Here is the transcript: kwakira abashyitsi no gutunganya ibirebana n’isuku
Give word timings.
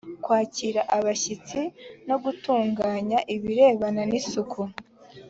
kwakira 0.23 0.81
abashyitsi 0.97 1.59
no 2.07 2.15
gutunganya 2.23 3.19
ibirebana 3.35 4.01
n’isuku 4.11 4.61